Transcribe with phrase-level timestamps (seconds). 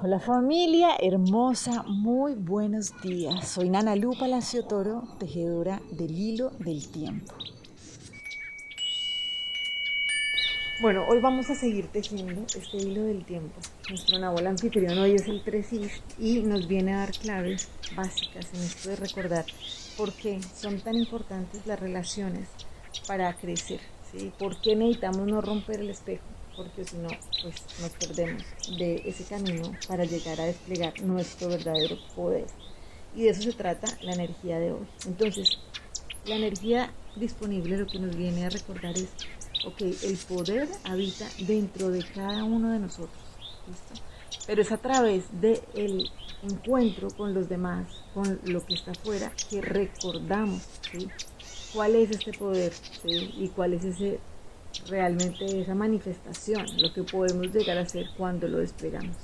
[0.00, 3.48] Hola familia hermosa, muy buenos días.
[3.48, 7.34] Soy Nana Lu Palacio Toro, tejedora del hilo del tiempo.
[10.80, 13.56] Bueno, hoy vamos a seguir tejiendo este hilo del tiempo.
[13.88, 15.66] Nuestro Nahual anfitrión hoy es el 3
[16.20, 19.46] y nos viene a dar claves básicas en esto de recordar
[19.96, 22.48] por qué son tan importantes las relaciones
[23.08, 23.80] para crecer.
[24.38, 26.37] ¿Por qué necesitamos no romper el espejo?
[26.58, 27.08] Porque si no,
[27.40, 28.42] pues nos perdemos
[28.76, 32.46] de ese camino para llegar a desplegar nuestro verdadero poder.
[33.14, 34.86] Y de eso se trata la energía de hoy.
[35.06, 35.58] Entonces,
[36.26, 39.08] la energía disponible lo que nos viene a recordar es,
[39.64, 43.22] ok, el poder habita dentro de cada uno de nosotros,
[43.68, 44.04] ¿listo?
[44.46, 46.10] Pero es a través del
[46.42, 50.62] encuentro con los demás, con lo que está afuera, que recordamos.
[51.72, 52.72] ¿Cuál es este poder?
[53.04, 54.18] ¿Y cuál es ese
[54.86, 59.16] realmente esa manifestación, lo que podemos llegar a hacer cuando lo desplegamos.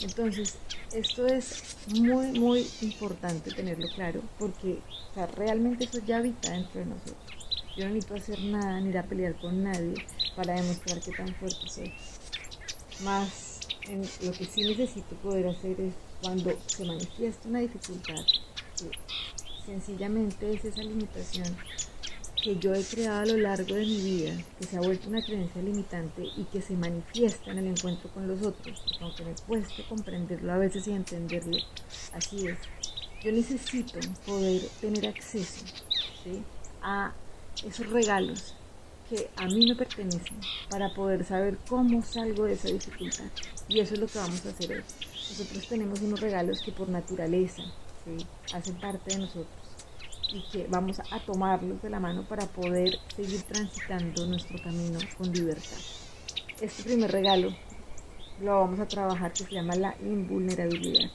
[0.00, 0.56] Entonces,
[0.92, 4.80] esto es muy, muy importante tenerlo claro porque
[5.36, 7.16] realmente eso ya habita dentro de nosotros.
[7.76, 9.94] Yo no necesito hacer nada ni ir a pelear con nadie
[10.36, 11.92] para demostrar que tan fuerte soy.
[13.02, 13.60] Más
[14.22, 18.24] lo que sí necesito poder hacer es cuando se manifiesta una dificultad,
[19.66, 21.56] sencillamente es esa limitación
[22.44, 25.24] que yo he creado a lo largo de mi vida, que se ha vuelto una
[25.24, 29.82] creencia limitante y que se manifiesta en el encuentro con los otros, aunque me cueste
[29.88, 31.56] comprenderlo a veces y entenderlo,
[32.12, 32.58] así es.
[33.22, 35.64] Yo necesito poder tener acceso
[36.82, 37.14] a
[37.66, 38.54] esos regalos
[39.08, 43.24] que a mí me pertenecen para poder saber cómo salgo de esa dificultad.
[43.68, 44.82] Y eso es lo que vamos a hacer hoy.
[45.30, 47.62] Nosotros tenemos unos regalos que por naturaleza
[48.52, 49.64] hacen parte de nosotros
[50.32, 55.32] y que vamos a tomarlos de la mano para poder seguir transitando nuestro camino con
[55.32, 55.78] libertad.
[56.60, 57.54] Este primer regalo
[58.40, 61.10] lo vamos a trabajar que se llama la invulnerabilidad.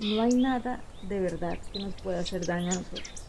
[0.00, 3.24] No hay nada de verdad que nos pueda hacer daño a nosotros.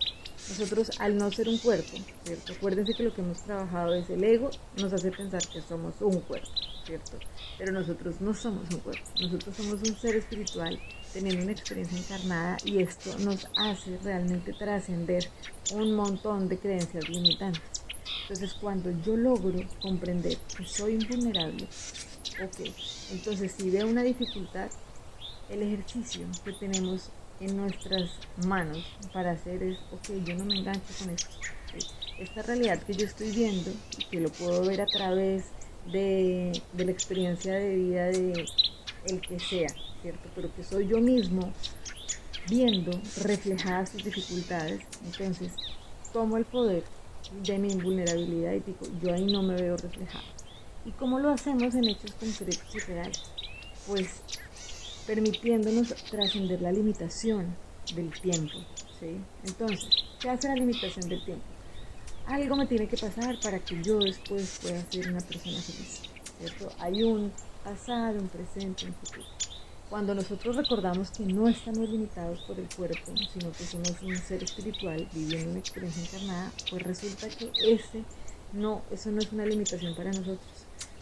[0.49, 2.53] Nosotros al no ser un cuerpo, ¿cierto?
[2.53, 6.19] Acuérdense que lo que hemos trabajado es el ego, nos hace pensar que somos un
[6.21, 6.49] cuerpo,
[6.85, 7.17] ¿cierto?
[7.57, 10.79] Pero nosotros no somos un cuerpo, nosotros somos un ser espiritual
[11.13, 15.29] teniendo una experiencia encarnada y esto nos hace realmente trascender
[15.73, 17.61] un montón de creencias limitantes.
[18.23, 21.67] Entonces cuando yo logro comprender que soy invulnerable,
[22.43, 22.71] ok,
[23.11, 24.69] entonces si veo una dificultad,
[25.49, 27.09] el ejercicio que tenemos
[27.41, 28.11] en nuestras
[28.45, 31.35] manos para hacer es, ok, yo no me engancho con esto.
[32.17, 33.71] Esta realidad que yo estoy viendo
[34.11, 35.45] que lo puedo ver a través
[35.91, 38.45] de, la experiencia de vida de
[39.05, 39.69] el que sea,
[40.01, 40.29] ¿cierto?
[40.35, 41.51] Pero que soy yo mismo
[42.49, 42.91] viendo
[43.23, 44.81] reflejadas sus dificultades.
[45.05, 45.53] Entonces,
[46.13, 46.83] tomo el poder
[47.43, 50.25] de mi invulnerabilidad y digo, yo ahí no me veo reflejado.
[50.85, 53.21] ¿Y cómo lo hacemos en hechos concretos y reales?
[53.87, 54.07] Pues
[55.05, 57.55] permitiéndonos trascender la limitación
[57.95, 58.57] del tiempo.
[58.99, 59.17] ¿sí?
[59.43, 61.43] Entonces, ¿qué hace la limitación del tiempo?
[62.31, 66.01] Algo me tiene que pasar para que yo después pueda ser una persona feliz.
[66.79, 67.29] Hay un
[67.61, 69.25] pasado, un presente, un futuro.
[69.89, 74.41] Cuando nosotros recordamos que no estamos limitados por el cuerpo, sino que somos un ser
[74.43, 78.05] espiritual viviendo una experiencia encarnada, pues resulta que ese
[78.53, 80.39] no, eso no es una limitación para nosotros.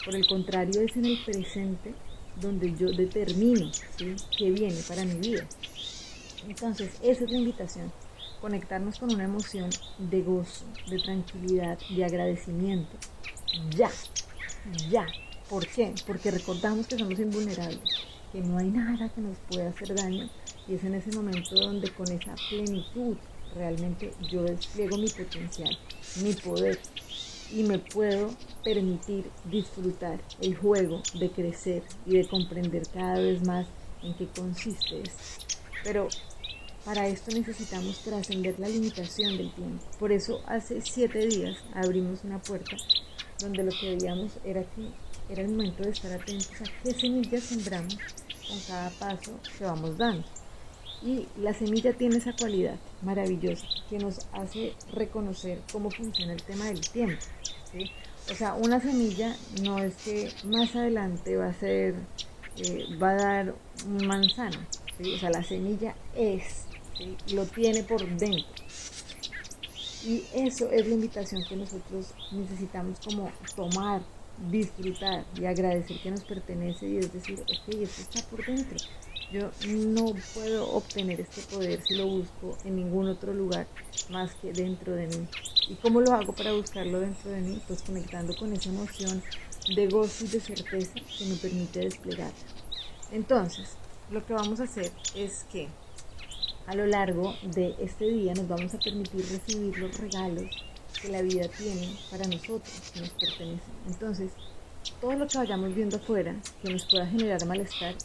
[0.03, 1.93] Por el contrario, es en el presente
[2.41, 3.69] donde yo determino
[4.35, 5.45] qué viene para mi vida.
[6.47, 7.91] Entonces, esa es la invitación,
[8.41, 12.97] conectarnos con una emoción de gozo, de tranquilidad, de agradecimiento.
[13.75, 13.89] Ya,
[14.89, 15.05] ya,
[15.49, 15.95] ¿Por qué?
[16.05, 17.81] Porque recordamos que somos invulnerables,
[18.31, 20.29] que no hay nada que nos pueda hacer daño
[20.67, 23.17] y es en ese momento donde con esa plenitud
[23.55, 25.75] realmente yo despliego mi potencial,
[26.21, 26.77] mi poder
[27.51, 28.29] y me puedo
[28.63, 33.65] permitir disfrutar el juego de crecer y de comprender cada vez más
[34.03, 35.57] en qué consiste esto.
[35.83, 36.09] Pero
[36.85, 39.83] para esto necesitamos trascender la limitación del tiempo.
[39.99, 42.75] Por eso hace siete días abrimos una puerta
[43.39, 44.89] donde lo que veíamos era que
[45.29, 47.97] era el momento de estar atentos a qué semillas sembramos
[48.47, 50.25] con cada paso que vamos dando.
[51.01, 56.65] Y la semilla tiene esa cualidad maravillosa que nos hace reconocer cómo funciona el tema
[56.65, 57.23] del tiempo.
[58.31, 61.95] O sea, una semilla no es que más adelante va a ser,
[62.57, 63.55] eh, va a dar
[63.85, 64.67] un manzana.
[64.99, 66.65] O sea, la semilla es,
[67.33, 68.63] lo tiene por dentro.
[70.05, 74.01] Y eso es la invitación que nosotros necesitamos como tomar
[74.49, 78.77] disfrutar y agradecer que nos pertenece y es decir, ok, esto está por dentro.
[79.31, 83.67] Yo no puedo obtener este poder si lo busco en ningún otro lugar
[84.09, 85.27] más que dentro de mí.
[85.67, 87.61] ¿Y cómo lo hago para buscarlo dentro de mí?
[87.67, 89.21] Pues conectando con esa emoción
[89.75, 92.31] de gozo y de certeza que me permite desplegar.
[93.11, 93.69] Entonces,
[94.09, 95.67] lo que vamos a hacer es que
[96.69, 100.45] a lo largo de este día nos vamos a permitir recibir los regalos
[101.01, 103.73] que la vida tiene para nosotros, que nos pertenecen.
[103.87, 104.31] Entonces,
[105.01, 107.95] todo lo que vayamos viendo afuera que nos pueda generar malestar,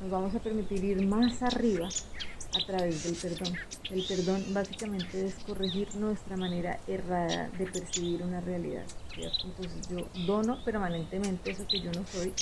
[0.00, 3.58] nos vamos a permitir ir más arriba a través del perdón.
[3.90, 8.86] El perdón básicamente es corregir nuestra manera errada de percibir una realidad.
[9.18, 12.32] Entonces yo dono permanentemente eso que yo no soy,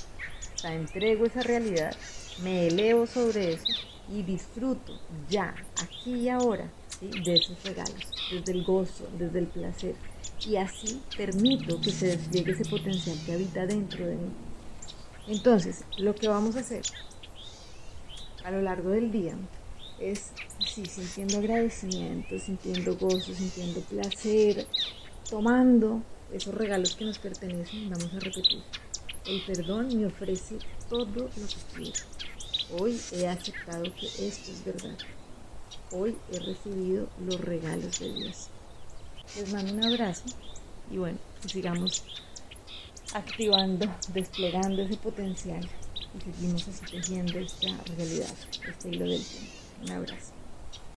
[0.54, 1.92] sea, entrego esa realidad,
[2.40, 6.70] me elevo sobre eso y disfruto ya, aquí y ahora,
[7.00, 9.94] de esos regalos, desde el gozo, desde el placer.
[10.46, 14.30] Y así permito que se despliegue ese potencial que habita dentro de mí.
[15.28, 16.82] Entonces, lo que vamos a hacer
[18.44, 19.36] a lo largo del día
[20.00, 24.66] es así, sintiendo agradecimiento, sintiendo gozo, sintiendo placer,
[25.30, 26.02] tomando
[26.32, 28.62] esos regalos que nos pertenecen, vamos a repetir.
[29.26, 30.56] El perdón me ofrece
[30.88, 31.40] todo lo que
[31.76, 31.92] quiero.
[32.70, 34.96] Hoy he aceptado que esto es verdad.
[35.90, 38.48] Hoy he recibido los regalos de Dios.
[39.36, 40.24] Les mando un abrazo
[40.90, 42.02] y bueno, sigamos
[43.14, 45.68] activando, desplegando ese potencial
[46.14, 48.34] y seguimos así tejiendo esta realidad,
[48.68, 49.52] este hilo del tiempo.
[49.82, 50.41] Un abrazo.